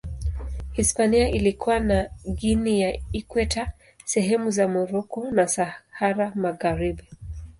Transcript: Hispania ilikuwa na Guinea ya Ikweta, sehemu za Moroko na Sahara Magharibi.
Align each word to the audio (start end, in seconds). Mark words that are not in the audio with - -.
Hispania 0.71 1.29
ilikuwa 1.29 1.79
na 1.79 2.09
Guinea 2.27 2.87
ya 2.89 2.99
Ikweta, 3.11 3.71
sehemu 4.05 4.51
za 4.51 4.67
Moroko 4.67 5.31
na 5.31 5.47
Sahara 5.47 6.31
Magharibi. 6.35 7.07